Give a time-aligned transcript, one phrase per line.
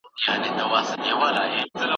[0.23, 1.87] شاګرد ته خپلواکي ورکړه.